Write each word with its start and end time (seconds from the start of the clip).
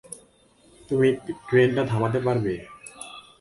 তুমি 0.89 1.07
ট্রেনটা 1.47 1.83
থামাতে 1.85 2.19
পারবে। 2.19 2.53